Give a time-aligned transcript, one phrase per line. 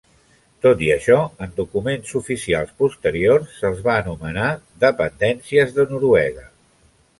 [0.65, 4.49] Tot i això, en documents oficials posteriors se'ls va anomenar
[4.87, 6.51] "dependències de Noruega".